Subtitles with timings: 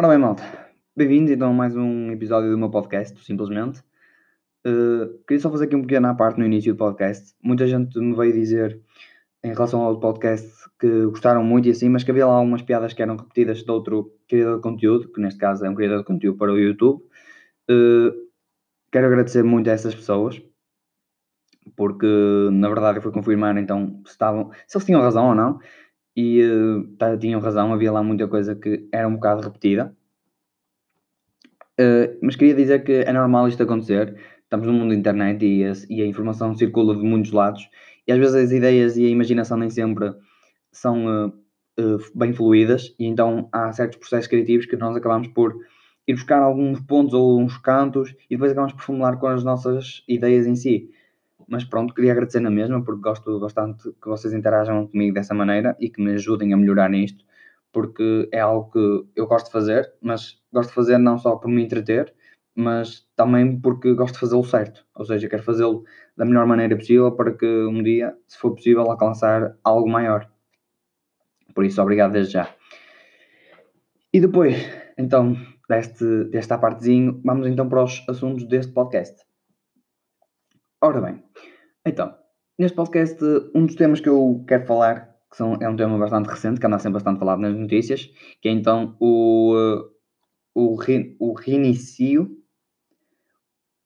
[0.00, 0.44] Ora bem, malta,
[0.96, 3.80] bem-vindos então a mais um episódio do meu podcast, simplesmente.
[4.64, 7.34] Uh, queria só fazer aqui um pequeno à parte no início do podcast.
[7.42, 8.80] Muita gente me veio dizer
[9.42, 10.48] em relação ao podcast
[10.78, 13.70] que gostaram muito e assim, mas que havia lá algumas piadas que eram repetidas de
[13.72, 17.02] outro criador de conteúdo, que neste caso é um criador de conteúdo para o YouTube.
[17.68, 18.14] Uh,
[18.92, 20.40] quero agradecer muito a essas pessoas,
[21.74, 22.06] porque
[22.52, 25.58] na verdade eu fui confirmar então se, estavam, se eles tinham razão ou não,
[26.20, 29.94] e uh, tinham razão, havia lá muita coisa que era um bocado repetida.
[31.78, 34.16] Uh, mas queria dizer que é normal isto acontecer.
[34.42, 37.68] Estamos no mundo da internet e a, e a, informação circula de muitos lados
[38.04, 40.12] e às vezes as ideias e a imaginação nem sempre
[40.72, 45.54] são uh, bem fluídas e então há certos processos criativos que nós acabamos por
[46.08, 50.02] ir buscar alguns pontos ou uns cantos e depois acabamos por formular com as nossas
[50.08, 50.90] ideias em si.
[51.48, 55.74] Mas pronto, queria agradecer na mesma, porque gosto bastante que vocês interajam comigo dessa maneira
[55.80, 57.24] e que me ajudem a melhorar nisto,
[57.72, 61.48] porque é algo que eu gosto de fazer, mas gosto de fazer não só por
[61.48, 62.14] me entreter,
[62.54, 64.84] mas também porque gosto de fazê-lo certo.
[64.94, 65.84] Ou seja, quero fazê-lo
[66.16, 70.30] da melhor maneira possível para que um dia, se for possível, alcançar algo maior.
[71.54, 72.54] Por isso, obrigado desde já.
[74.12, 74.56] E depois,
[74.98, 75.36] então,
[75.68, 79.22] deste, desta partezinho, vamos então para os assuntos deste podcast.
[80.80, 81.20] Ora bem,
[81.84, 82.16] então,
[82.56, 83.18] neste podcast,
[83.52, 86.66] um dos temas que eu quero falar, que são, é um tema bastante recente, que
[86.66, 88.08] anda sempre bastante falado nas notícias,
[88.40, 89.90] que é então o,
[90.54, 92.30] o, re, o reinicio,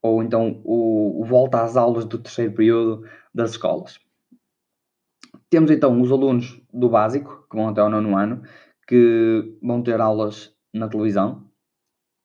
[0.03, 3.99] ou então o, o volta às aulas do terceiro período das escolas.
[5.49, 8.43] Temos então os alunos do básico, que vão até ao nono ano,
[8.87, 11.51] que vão ter aulas na televisão.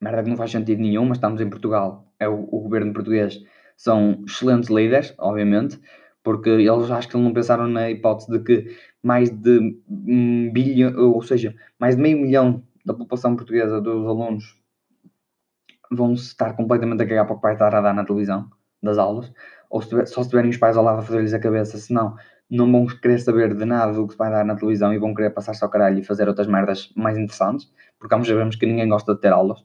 [0.02, 3.42] Merda que não faz sentido nenhum, mas estamos em Portugal, é o, o governo português
[3.78, 5.80] são excelentes líderes, obviamente,
[6.23, 11.22] porque eles acho que não pensaram na hipótese de que mais de um bilhão, ou
[11.22, 14.59] seja, mais de meio milhão da população portuguesa dos alunos
[15.92, 18.50] vão estar completamente a cagar para o vai estar a dar na televisão
[18.84, 19.31] das aulas,
[19.69, 22.16] ou se tiver, só se tiverem os pais ao lado a fazer-lhes a cabeça, senão
[22.50, 25.13] não vão querer saber de nada do que se vai dar na televisão e vão
[25.13, 28.88] querer passar-se ao caralho e fazer outras merdas mais interessantes, porque ambos sabemos que ninguém
[28.88, 29.63] gosta de ter aulas.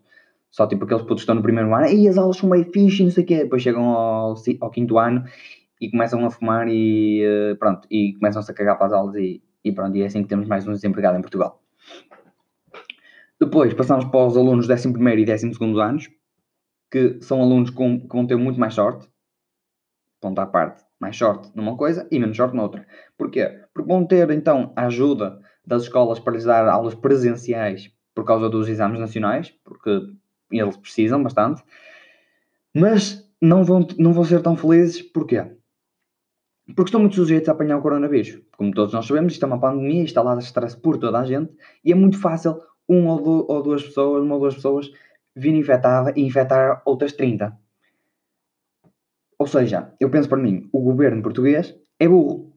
[0.53, 3.03] Só tipo aqueles putos que estão no primeiro ano, e as aulas são meio fixe,
[3.03, 3.37] não sei o quê.
[3.45, 5.25] Depois chegam ao, ao quinto ano
[5.81, 9.43] e começam a fumar e uh, pronto, e começam-se a cagar para as aulas e,
[9.65, 11.61] e pronto, e é assim que temos mais um desempregado em Portugal.
[13.41, 16.11] Depois passamos para os alunos do 11 e 12 anos,
[16.91, 19.09] que são alunos com, que vão ter muito mais sorte,
[20.21, 22.87] ponto à parte, mais sorte numa coisa e menos sorte noutra.
[23.19, 23.65] Porquê?
[23.75, 28.49] Porque vão ter então a ajuda das escolas para lhes dar aulas presenciais por causa
[28.49, 30.13] dos exames nacionais, porque
[30.61, 31.63] eles precisam bastante,
[32.75, 35.45] mas não vão, não vão ser tão felizes, porquê?
[36.77, 38.41] Porque estão muito sujeitos a apanhar o coronavírus.
[38.57, 41.25] Como todos nós sabemos, isto é uma pandemia, está lá de estresse por toda a
[41.25, 41.53] gente,
[41.85, 44.91] e é muito fácil um ou, duas pessoas, uma ou duas pessoas,
[45.35, 47.57] vir infectada e infectar outras 30.
[49.39, 52.53] Ou seja, eu penso para mim, o governo português é burro.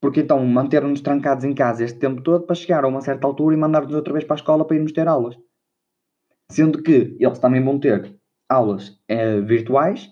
[0.00, 3.54] Porque então manter-nos trancados em casa este tempo todo para chegar a uma certa altura
[3.54, 5.38] e mandar-nos outra vez para a escola para irmos ter aulas.
[6.52, 8.14] Sendo que eles também vão ter
[8.46, 10.10] aulas é, virtuais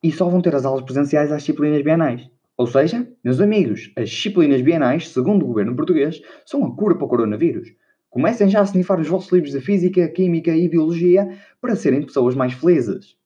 [0.00, 2.30] e só vão ter as aulas presenciais às disciplinas bienais.
[2.56, 7.04] Ou seja, meus amigos, as disciplinas bienais, segundo o governo português, são a cura para
[7.04, 7.74] o coronavírus.
[8.08, 12.36] Comecem já a snifar os vossos livros de Física, Química e Biologia para serem pessoas
[12.36, 13.16] mais felizes.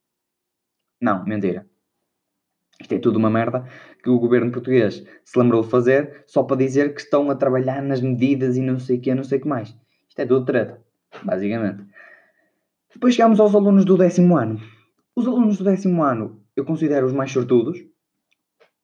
[0.98, 1.66] Não, mentira.
[2.80, 3.66] Isto é tudo uma merda
[4.02, 7.82] que o governo português se lembrou de fazer só para dizer que estão a trabalhar
[7.82, 9.76] nas medidas e não sei o que, não sei o que mais.
[10.08, 10.80] Isto é tudo treta,
[11.22, 11.84] basicamente.
[12.96, 14.58] Depois chegamos aos alunos do décimo ano.
[15.14, 17.78] Os alunos do décimo ano eu considero os mais sortudos,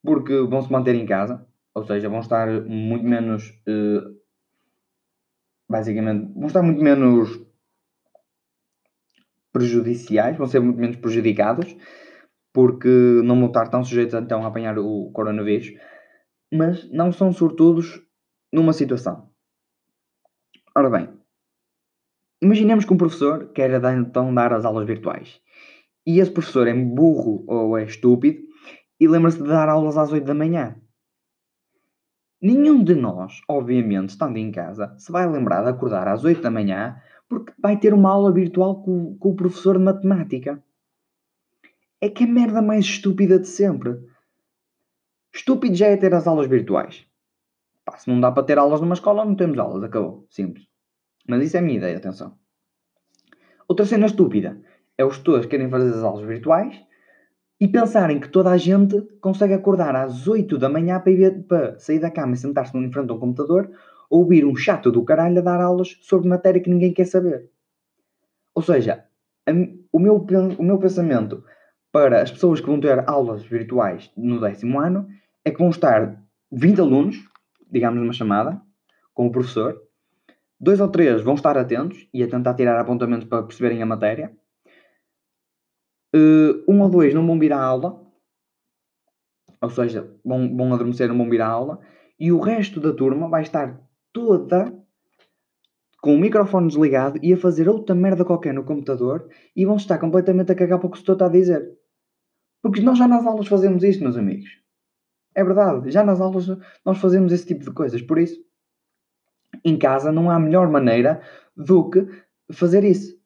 [0.04, 3.48] porque vão se manter em casa, ou seja, vão estar muito menos.
[3.66, 4.14] Uh,
[5.66, 7.40] basicamente, vão estar muito menos
[9.50, 11.74] prejudiciais, vão ser muito menos prejudicados,
[12.52, 12.90] porque
[13.24, 15.72] não vão estar tão sujeitos então a apanhar o coronavírus,
[16.52, 17.98] mas não são sortudos
[18.52, 19.32] numa situação.
[20.76, 21.08] Ora bem,
[22.42, 25.40] Imaginemos que um professor quer então dar as aulas virtuais.
[26.04, 28.42] E esse professor é burro ou é estúpido
[28.98, 30.74] e lembra-se de dar aulas às 8 da manhã.
[32.40, 36.50] Nenhum de nós, obviamente, estando em casa, se vai lembrar de acordar às 8 da
[36.50, 40.60] manhã porque vai ter uma aula virtual com, com o professor de matemática.
[42.00, 44.00] É que é a merda mais estúpida de sempre.
[45.32, 47.06] Estúpido já é ter as aulas virtuais.
[47.84, 49.84] Pá, se não dá para ter aulas numa escola, não temos aulas.
[49.84, 50.26] Acabou.
[50.28, 50.71] Simples.
[51.26, 52.36] Mas isso é a minha ideia, atenção.
[53.68, 54.60] Outra cena estúpida
[54.98, 56.80] é os tutores querem fazer as aulas virtuais
[57.60, 61.78] e pensarem que toda a gente consegue acordar às 8 da manhã para, ir, para
[61.78, 63.70] sair da cama e sentar-se em frente a um computador
[64.10, 67.48] ou ouvir um chato do caralho a dar aulas sobre matéria que ninguém quer saber.
[68.54, 69.04] Ou seja,
[69.46, 69.52] a,
[69.92, 70.26] o, meu,
[70.58, 71.44] o meu pensamento
[71.90, 75.06] para as pessoas que vão ter aulas virtuais no décimo ano
[75.44, 76.20] é que vão estar
[76.50, 77.16] 20 alunos,
[77.70, 78.60] digamos numa chamada,
[79.14, 79.81] com o professor,
[80.62, 84.32] dois ou três vão estar atentos e a tentar tirar apontamentos para perceberem a matéria,
[86.14, 88.00] uh, um ou dois não vão vir à aula,
[89.60, 91.80] ou seja, vão, vão adormecer, não vão vir à aula,
[92.18, 93.80] e o resto da turma vai estar
[94.12, 94.72] toda
[96.00, 99.98] com o microfone desligado e a fazer outra merda qualquer no computador e vão estar
[99.98, 101.76] completamente a cagar para o que o setor está a dizer.
[102.60, 104.48] Porque nós já nas aulas fazemos isto, meus amigos.
[105.34, 106.46] É verdade, já nas aulas
[106.84, 108.02] nós fazemos esse tipo de coisas.
[108.02, 108.36] Por isso,
[109.64, 111.20] em casa não há melhor maneira
[111.56, 112.06] do que
[112.52, 113.16] fazer isso.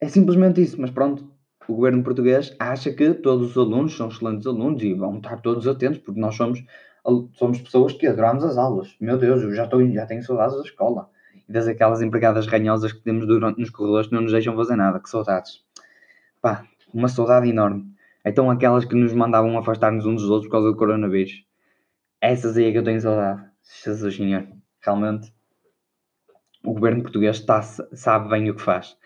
[0.00, 1.28] É simplesmente isso, mas pronto,
[1.68, 5.68] o governo português acha que todos os alunos são excelentes alunos e vão estar todos
[5.68, 6.64] atentos, porque nós somos,
[7.34, 8.96] somos pessoas que adoramos as aulas.
[8.98, 11.10] Meu Deus, eu já, estou, já tenho saudades da escola.
[11.46, 14.76] E das aquelas empregadas ranhosas que temos durante, nos corredores que não nos deixam fazer
[14.76, 14.98] nada.
[14.98, 15.62] Que saudades.
[16.40, 17.84] Pá, uma saudade enorme.
[18.24, 21.44] Então aquelas que nos mandavam afastar-nos uns dos outros por causa do coronavírus.
[22.20, 23.44] Essas aí é que eu tenho saudade.
[23.82, 24.48] Jesus Senhor.
[24.80, 25.32] Realmente,
[26.68, 28.96] o governo português está, sabe bem o que faz.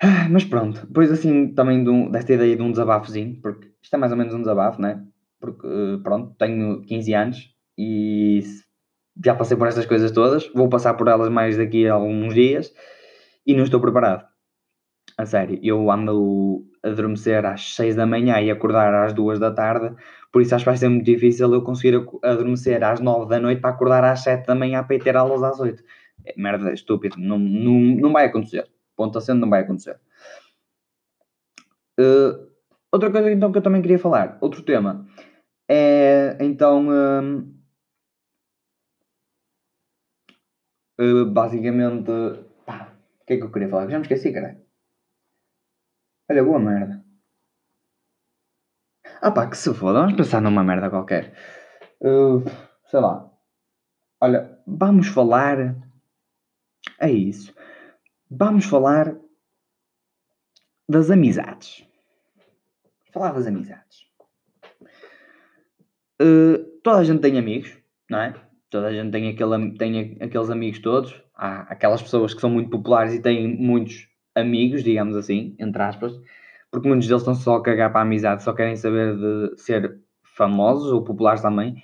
[0.00, 3.94] Ah, mas pronto, depois assim também de um, desta ideia de um desabafozinho, porque isto
[3.94, 5.04] é mais ou menos um desabafo, né?
[5.40, 8.42] Porque eh, pronto, tenho 15 anos e
[9.24, 12.72] já passei por estas coisas todas, vou passar por elas mais daqui a alguns dias
[13.46, 14.26] e não estou preparado.
[15.18, 19.52] A sério, eu ando a adormecer às 6 da manhã e acordar às 2 da
[19.52, 19.94] tarde,
[20.32, 23.60] por isso acho que vai ser muito difícil eu conseguir adormecer às 9 da noite
[23.60, 25.84] para acordar às 7 da manhã para ir ter aulas às 8.
[26.24, 28.66] É, merda, é estúpido, não, não, não vai acontecer.
[28.96, 30.00] Ponto acento não vai acontecer.
[32.00, 32.50] Uh,
[32.90, 35.06] outra coisa então que eu também queria falar, outro tema,
[35.68, 37.38] é então uh,
[41.00, 42.10] uh, basicamente
[42.64, 43.88] pá, o que é que eu queria falar?
[43.90, 44.58] Já me esqueci, cara.
[46.30, 47.01] Olha, boa merda.
[49.22, 51.32] Ah pá, que se foda, vamos pensar numa merda qualquer.
[52.90, 53.30] sei lá.
[54.20, 55.76] Olha, vamos falar.
[57.00, 57.54] É isso
[58.34, 59.14] vamos falar
[60.88, 61.86] das amizades.
[63.12, 64.06] Falar das amizades.
[66.20, 67.76] Uh, toda a gente tem amigos,
[68.08, 68.34] não é?
[68.70, 71.22] Toda a gente tem, aquele, tem aqueles amigos todos.
[71.34, 76.12] Há aquelas pessoas que são muito populares e têm muitos amigos, digamos assim, entre aspas,
[76.72, 80.00] porque muitos deles estão só a cagar para a amizade, só querem saber de ser
[80.22, 81.76] famosos ou populares também.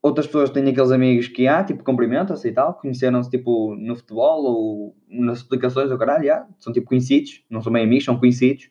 [0.00, 4.44] Outras pessoas têm aqueles amigos que há, tipo, cumprimentam-se e tal, conheceram-se tipo no futebol
[4.44, 8.70] ou nas explicações do caralho, já, são tipo conhecidos, não são bem amigos, são conhecidos.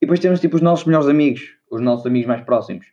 [0.00, 2.86] E depois temos tipo os nossos melhores amigos, os nossos amigos mais próximos,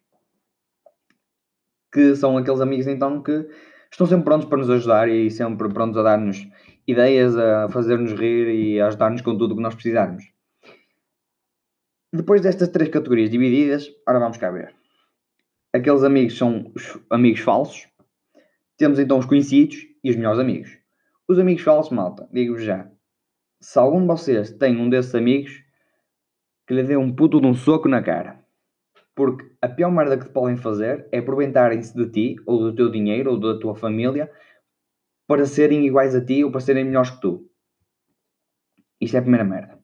[1.93, 3.47] que são aqueles amigos então que
[3.89, 6.45] estão sempre prontos para nos ajudar e sempre prontos a dar-nos
[6.85, 10.25] ideias, a fazer-nos rir e a ajudar-nos com tudo o que nós precisarmos.
[12.11, 14.79] Depois destas três categorias divididas, agora vamos cá ver
[15.73, 17.87] aqueles amigos são os amigos falsos.
[18.77, 20.77] Temos então os conhecidos e os melhores amigos.
[21.27, 22.89] Os amigos falsos, malta, digo-vos já.
[23.61, 25.63] Se algum de vocês tem um desses amigos,
[26.65, 28.43] que lhe dê um puto de um soco na cara.
[29.13, 32.89] Porque a pior merda que te podem fazer é aproveitarem-se de ti, ou do teu
[32.89, 34.31] dinheiro, ou da tua família,
[35.27, 37.49] para serem iguais a ti ou para serem melhores que tu.
[38.99, 39.77] Isto é a primeira merda.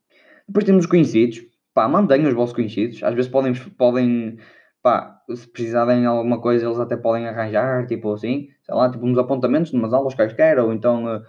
[0.47, 1.41] Depois temos os conhecidos.
[1.75, 3.03] Pá, mantenham os vossos conhecidos.
[3.03, 4.37] Às vezes podem, podem
[4.81, 9.05] pá, se precisarem de alguma coisa, eles até podem arranjar, tipo assim, sei lá, tipo
[9.05, 11.19] uns apontamentos de umas aulas quaisquer, ou então uh,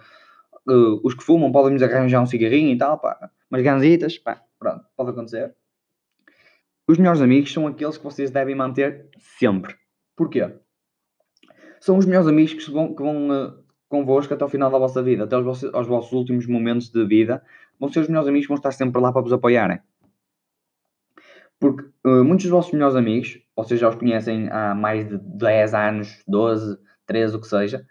[0.71, 4.85] uh, os que fumam podem-nos arranjar um cigarrinho e tal, pá, umas ganzitas, pá, pronto,
[4.95, 5.53] pode acontecer.
[6.87, 9.75] Os melhores amigos são aqueles que vocês devem manter sempre.
[10.15, 10.49] Porquê?
[11.81, 15.03] São os melhores amigos que vão, que vão uh, convosco até ao final da vossa
[15.03, 17.43] vida, até aos vossos, aos vossos últimos momentos de vida,
[17.77, 19.79] vão ser os melhores amigos que vão estar sempre lá para vos apoiarem.
[21.59, 25.73] Porque uh, muitos dos vossos melhores amigos, vocês já os conhecem há mais de 10
[25.73, 27.85] anos, 12, 13, o que seja.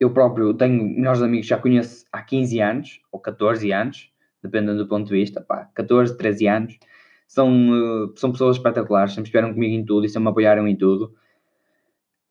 [0.00, 4.10] Eu próprio tenho melhores amigos que já conheço há 15 anos, ou 14 anos,
[4.42, 6.78] dependendo do ponto de vista, pá, 14, 13 anos.
[7.28, 10.76] São, uh, são pessoas espetaculares, sempre esperam comigo em tudo e sempre me apoiaram em
[10.76, 11.14] tudo.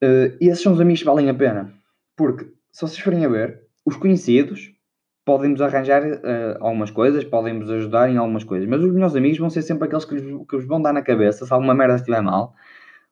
[0.03, 1.73] Uh, e esses são os amigos que valem a pena.
[2.15, 4.72] Porque, se vocês forem a ver, os conhecidos
[5.25, 9.49] podem-nos arranjar uh, algumas coisas, podem-nos ajudar em algumas coisas, mas os melhores amigos vão
[9.49, 12.53] ser sempre aqueles que, que vos vão dar na cabeça se alguma merda estiver mal,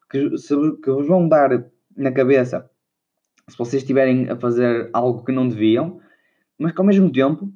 [0.09, 1.63] que, se, que vos vão dar
[1.95, 2.69] na cabeça
[3.47, 5.99] se vocês estiverem a fazer algo que não deviam,
[6.57, 7.51] mas que ao mesmo tempo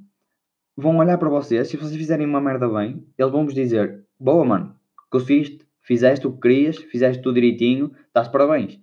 [0.75, 4.43] vão olhar para vocês, se vocês fizerem uma merda bem, eles vão vos dizer: Boa,
[4.43, 4.75] mano,
[5.09, 8.79] conseguiste, fizeste o que querias, fizeste tudo direitinho, estás parabéns.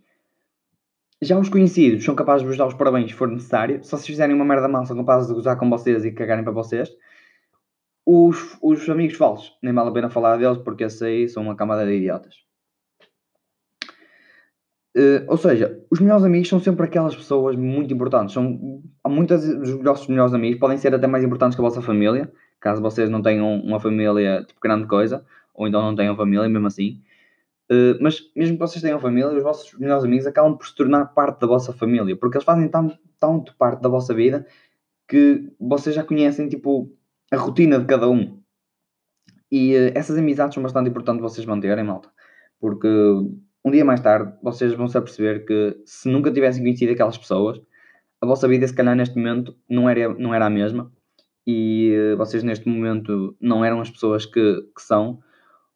[1.22, 3.82] Já os conhecidos são capazes de vos dar os parabéns se for necessário.
[3.84, 6.52] Se vocês fizerem uma merda mal, são capazes de gozar com vocês e cagarem para
[6.52, 6.90] vocês.
[8.04, 11.54] Os, os amigos falsos, nem vale a pena falar deles porque esses aí são uma
[11.54, 12.34] camada de idiotas.
[14.96, 18.34] Uh, ou seja, os melhores amigos são sempre aquelas pessoas muito importantes.
[18.34, 22.32] São, muitas dos vossos melhores amigos podem ser até mais importantes que a vossa família,
[22.58, 25.24] caso vocês não tenham uma família tipo grande coisa,
[25.54, 27.00] ou então não tenham família mesmo assim.
[27.72, 31.06] Uh, mas mesmo que vocês tenham família, os vossos melhores amigos acabam por se tornar
[31.06, 34.46] parte da vossa família, porque eles fazem tão, tanto parte da vossa vida
[35.08, 36.94] que vocês já conhecem tipo
[37.32, 38.42] a rotina de cada um.
[39.50, 42.10] E uh, essas amizades são bastante importantes vocês manterem, malta,
[42.60, 42.88] porque
[43.64, 47.60] um dia mais tarde, vocês vão se aperceber que se nunca tivessem conhecido aquelas pessoas,
[48.20, 50.92] a vossa vida, se calhar, neste momento não era, não era a mesma
[51.46, 55.20] e uh, vocês, neste momento, não eram as pessoas que, que são,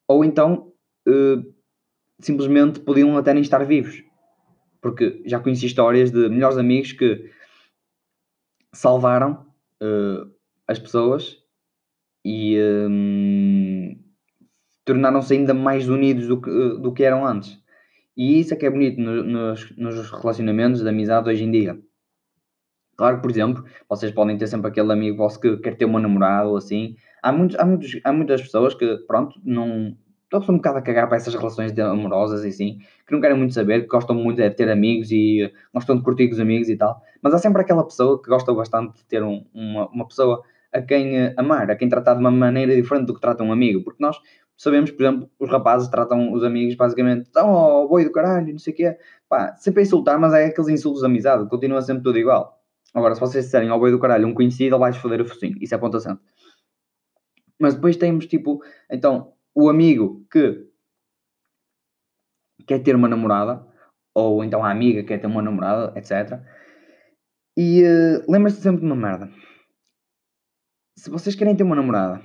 [0.07, 0.73] ou então
[2.20, 4.02] simplesmente podiam até nem estar vivos.
[4.80, 7.30] Porque já conheci histórias de melhores amigos que
[8.73, 9.46] salvaram
[9.82, 10.30] uh,
[10.68, 11.38] as pessoas
[12.25, 12.58] e
[12.88, 13.99] um,
[14.85, 17.58] tornaram-se ainda mais unidos do que, do que eram antes.
[18.16, 21.78] E isso é que é bonito no, nos, nos relacionamentos de amizade hoje em dia.
[22.96, 26.00] Claro que, por exemplo, vocês podem ter sempre aquele amigo vosso que quer ter uma
[26.00, 26.96] namorada ou assim.
[27.23, 29.96] Há, muitos, há, muitos, há muitas pessoas que, pronto, não.
[30.33, 33.54] Estão um bocado a cagar para essas relações amorosas e assim, que não querem muito
[33.54, 36.76] saber, que gostam muito de ter amigos e gostam de curtir com os amigos e
[36.76, 37.00] tal.
[37.23, 40.42] Mas há sempre aquela pessoa que gosta bastante de ter um, uma, uma pessoa
[40.73, 43.52] a quem eh, amar, a quem tratar de uma maneira diferente do que trata um
[43.52, 43.85] amigo.
[43.85, 44.16] Porque nós
[44.56, 48.73] sabemos, por exemplo, os rapazes tratam os amigos basicamente, oh, boi do caralho, não sei
[48.73, 48.97] o quê.
[49.28, 52.61] Pá, sempre a insultar, mas é aqueles insultos de amizade, continua sempre tudo igual.
[52.95, 55.25] Agora, se vocês disserem ao oh, boi do caralho um conhecido, ele vai foder o
[55.25, 55.56] focinho.
[55.61, 56.21] Isso é ponto assente.
[57.59, 60.69] Mas depois temos, tipo, então, o amigo que
[62.67, 63.67] quer ter uma namorada,
[64.15, 66.41] ou então a amiga que quer ter uma namorada, etc.
[67.57, 69.31] E uh, lembra-se sempre de uma merda.
[70.97, 72.23] Se vocês querem ter uma namorada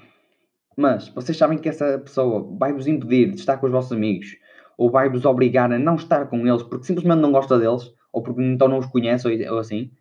[0.78, 4.38] mas vocês sabem que essa pessoa vai-vos impedir de estar com os vossos amigos
[4.78, 8.42] ou vai-vos obrigar a não estar com eles porque simplesmente não gosta deles ou porque
[8.42, 9.92] então não os conhece ou, assim.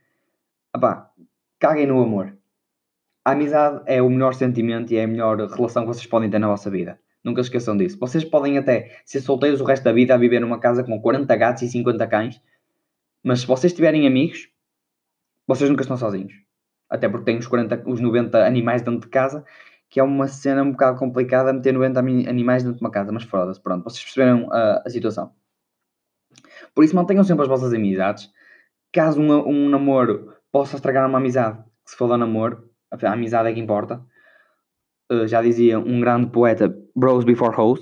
[0.74, 1.10] Epá,
[1.58, 2.36] caguem no amor.
[3.24, 6.38] A amizade é o melhor sentimento e é a melhor relação que vocês podem ter
[6.38, 6.98] na vossa vida.
[7.22, 7.98] Nunca esqueçam disso.
[7.98, 11.36] Vocês podem até ser solteiros o resto da vida a viver numa casa com 40
[11.36, 12.40] gatos e 50 cães,
[13.22, 14.48] mas se vocês tiverem amigos,
[15.46, 16.32] vocês nunca estão sozinhos.
[16.88, 19.44] Até porque têm os, 40, os 90 animais dentro de casa
[19.90, 23.24] que é uma cena um bocado complicada meter 90 animais dentro de uma casa, mas
[23.24, 25.34] foda-se, pronto, vocês perceberam a, a, situação.
[26.72, 28.30] Por isso mantenham sempre as vossas amizades.
[28.92, 33.58] Caso um, um namoro possa estragar uma amizade, se for namoro, a amizade é que
[33.58, 34.00] importa.
[35.10, 37.80] Uh, já dizia um grande poeta, bros before hoes.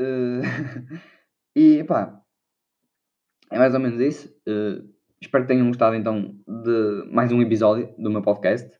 [0.00, 0.42] Uh,
[1.56, 2.20] e pá,
[3.50, 4.28] é mais ou menos isso.
[4.46, 4.86] Uh,
[5.20, 8.70] espero que tenham gostado então de mais um episódio do meu podcast.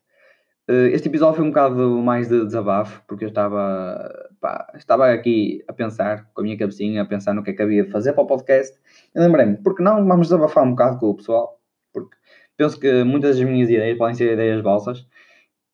[0.69, 4.09] Eh, este episódio foi um bocado mais de desabafo, porque eu estava,
[4.39, 7.61] pá, estava aqui a pensar, com a minha cabecinha, a pensar no que é que
[7.61, 8.77] havia de fazer para o podcast.
[9.13, 11.59] E lembrei-me, porque não vamos desabafar um bocado com o pessoal?
[11.93, 12.15] Porque
[12.55, 15.05] penso que muitas das minhas ideias podem ser ideias vossas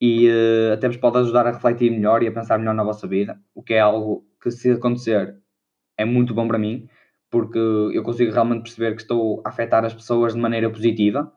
[0.01, 3.07] e uh, até vos pode ajudar a refletir melhor e a pensar melhor na vossa
[3.07, 5.37] vida, o que é algo que, se acontecer,
[5.97, 6.87] é muito bom para mim,
[7.29, 11.31] porque eu consigo realmente perceber que estou a afetar as pessoas de maneira positiva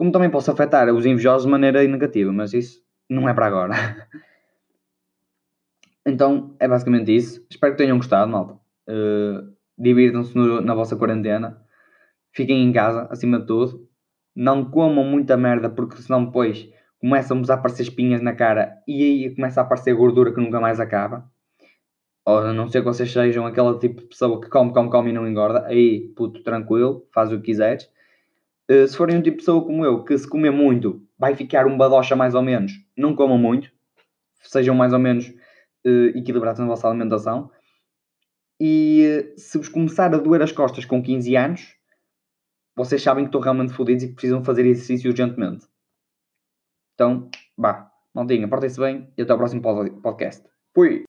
[0.00, 3.74] como também posso afetar os invejosos de maneira negativa, mas isso não é para agora.
[6.06, 7.46] então é basicamente isso.
[7.50, 8.54] Espero que tenham gostado, malta.
[8.88, 10.34] Uh, Divirtam-se
[10.64, 11.62] na vossa quarentena.
[12.32, 13.86] Fiquem em casa, acima de tudo.
[14.34, 16.66] Não comam muita merda, porque senão depois
[17.00, 20.78] começam-vos a aparecer espinhas na cara e aí começa a aparecer gordura que nunca mais
[20.78, 21.28] acaba.
[22.24, 25.10] Ou a não ser que vocês sejam aquele tipo de pessoa que come, come, come
[25.10, 25.66] e não engorda.
[25.66, 27.90] Aí, puto, tranquilo, faz o que quiseres.
[28.70, 31.66] Eh, se forem um tipo de pessoa como eu, que se comer muito vai ficar
[31.66, 33.70] um badocha mais ou menos, não comam muito,
[34.42, 35.28] sejam mais ou menos
[35.84, 37.50] uh, equilibrados na vossa alimentação.
[38.60, 41.74] E uh, se vos começar a doer as costas com 15 anos,
[42.76, 45.66] vocês sabem que estão realmente fodidos e que precisam fazer exercício urgentemente.
[47.00, 49.62] Então, vá, maldinha, portem-se bem e até ao próximo
[50.02, 50.44] podcast.
[50.74, 50.98] Fui!